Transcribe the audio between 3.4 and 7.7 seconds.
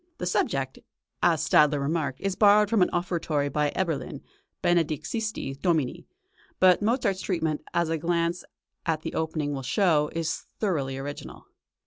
by Eberlin, "Benedixisti Domine"; but Mozart's treatment,